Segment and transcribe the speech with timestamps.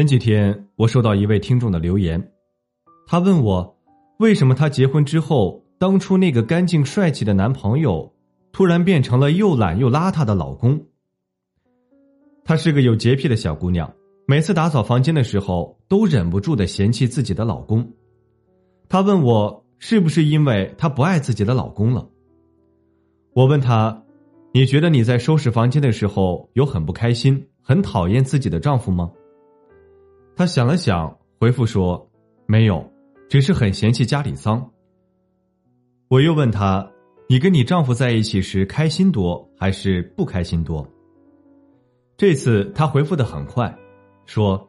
[0.00, 2.32] 前几天我收到一位听众的留言，
[3.06, 3.76] 他问我，
[4.18, 8.10] 为什么她结婚之后，当初那个干净帅气的男朋友，
[8.50, 10.86] 突然变成了又懒又邋遢的老公。
[12.46, 13.92] 她是个有洁癖的小姑娘，
[14.26, 17.86] 每次打扫房间的时候，都忍不住的嫌弃自己的老公。
[18.88, 22.08] 她问我，是不是因为她不爱自己的老公了？
[23.34, 24.02] 我问她，
[24.54, 29.10] 你觉得你在收拾房间的时候，有很不开心、很讨厌自己的丈夫吗？
[30.40, 32.10] 她想了想，回复说
[32.48, 32.82] ：“没有，
[33.28, 34.70] 只是很嫌弃家里脏。”
[36.08, 36.90] 我又问她
[37.28, 40.88] ：“你跟你丈夫在一起时开心多还是不开心多？”
[42.16, 43.78] 这次她回复的很快，
[44.24, 44.66] 说：“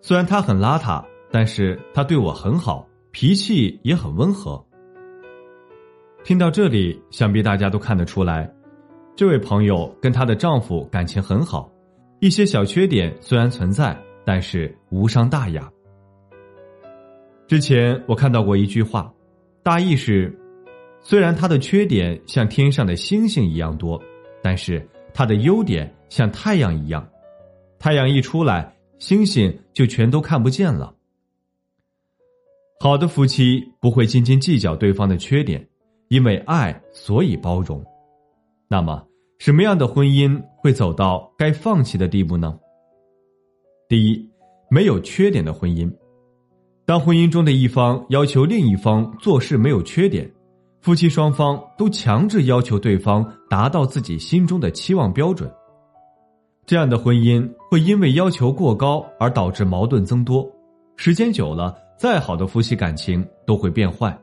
[0.00, 4.64] 虽然他很邋遢，但是他对我很好，脾气也很温和。”
[6.24, 8.50] 听到这里，想必大家都看得出来，
[9.14, 11.70] 这位朋友跟她的丈夫感情很好，
[12.20, 13.94] 一些小缺点虽然存在。
[14.24, 15.70] 但是无伤大雅。
[17.46, 19.12] 之前我看到过一句话，
[19.62, 20.34] 大意是：
[21.00, 24.02] 虽然他的缺点像天上的星星一样多，
[24.42, 27.06] 但是他的优点像太阳一样。
[27.78, 30.94] 太阳一出来，星星就全都看不见了。
[32.80, 35.66] 好的夫妻不会斤斤计较对方的缺点，
[36.08, 37.84] 因为爱，所以包容。
[38.68, 39.06] 那么，
[39.38, 42.58] 什么样的婚姻会走到该放弃的地步呢？
[43.88, 44.30] 第一，
[44.70, 45.92] 没有缺点的婚姻。
[46.86, 50.30] 当婚姻中的一方要求另一方做事没有缺点，
[50.80, 55.50] 夫妻双方都强制要求对方达到自己心中的期望标准，
[56.66, 60.50] 这样的婚姻会因为要求过高而导致矛盾增多，
[60.96, 64.18] 时间久了，再好的夫妻感情都会变坏。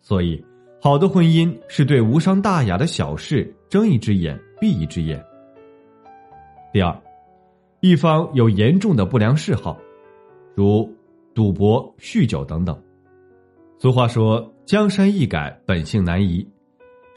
[0.00, 0.44] 所以，
[0.80, 5.20] 好的婚姻是对无伤大雅的小事睁一只眼闭一只眼。
[6.72, 7.05] 第二。
[7.88, 9.78] 一方有严重的不良嗜好，
[10.54, 10.90] 如
[11.34, 12.76] 赌博、酗酒等等。
[13.78, 16.46] 俗话说：“江山易改，本性难移。”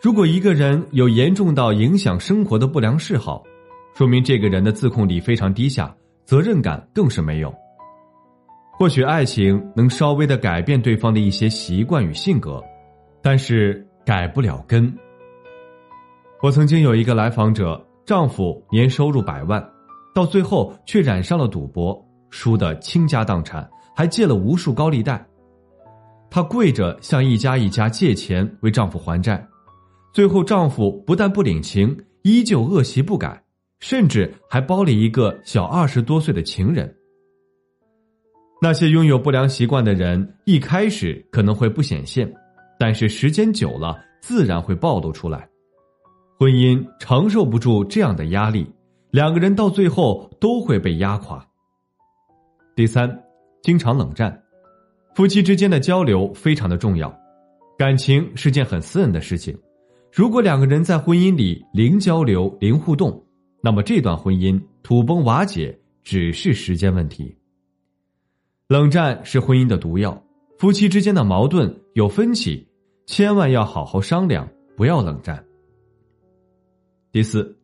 [0.01, 3.43] 如果一个人有严重到影响生活的不良嗜好，
[3.95, 5.93] 说明这个人的自控力非常低下，
[6.23, 7.53] 责任感更是没有。
[8.71, 12.63] 或许爱情能稍微的改变对方的一些习惯与性格，
[13.21, 14.93] 但是改不了根。
[16.41, 19.61] 我曾经有一个来访者，丈夫年收入百万。
[20.19, 21.97] 到最后却染上了赌博，
[22.29, 23.65] 输得倾家荡产，
[23.95, 25.25] 还借了无数高利贷。
[26.29, 29.47] 她跪着向一家一家借钱为丈夫还债，
[30.13, 33.41] 最后丈夫不但不领情，依旧恶习不改，
[33.79, 36.93] 甚至还包了一个小二十多岁的情人。
[38.61, 42.29] 那些拥有不良习惯的人，一开始可能会不显现，
[42.77, 45.47] 但是时间久了，自然会暴露出来。
[46.37, 48.69] 婚姻承受不住这样的压力。
[49.11, 51.45] 两个人到最后都会被压垮。
[52.75, 53.09] 第三，
[53.61, 54.43] 经常冷战，
[55.15, 57.13] 夫妻之间的交流非常的重要，
[57.77, 59.57] 感情是件很私人的事情。
[60.11, 63.23] 如果两个人在婚姻里零交流、零互动，
[63.61, 67.35] 那么这段婚姻土崩瓦解只是时间问题。
[68.67, 70.23] 冷战是婚姻的毒药，
[70.57, 72.67] 夫妻之间的矛盾有分歧，
[73.07, 75.43] 千万要好好商量，不要冷战。
[77.11, 77.58] 第四。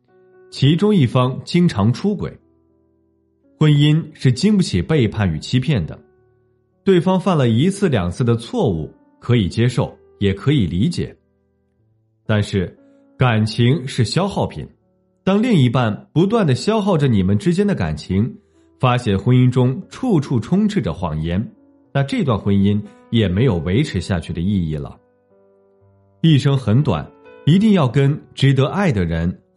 [0.50, 2.32] 其中一方经常出轨，
[3.58, 5.98] 婚姻是经不起背叛与欺骗的。
[6.84, 8.88] 对方犯了一次两次的错误，
[9.20, 11.14] 可以接受，也可以理解。
[12.24, 12.74] 但是，
[13.18, 14.66] 感情是消耗品，
[15.24, 18.32] 当另一半不断的消耗着你们之间的感情，
[18.78, 21.44] 发现婚姻中处处充斥着谎言，
[21.92, 22.80] 那这段婚姻
[23.10, 24.96] 也没有维持下去的意义了。
[26.22, 27.04] 一生很短，
[27.46, 29.40] 一定要跟值得爱的人。